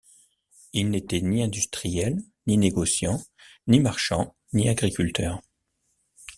Il 0.73 0.89
n’était 0.89 1.21
ni 1.21 1.43
industriel, 1.43 2.17
ni 2.47 2.57
négociant, 2.57 3.21
ni 3.67 3.79
marchand, 3.79 4.35
ni 4.51 4.67
agriculteur. 4.67 5.43